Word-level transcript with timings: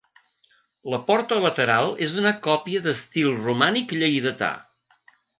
La 0.93 0.99
porta 1.09 1.37
lateral 1.43 1.91
és 2.05 2.13
una 2.21 2.31
còpia 2.47 2.81
d'estil 2.85 3.29
romànic 3.43 3.93
lleidatà. 3.99 4.49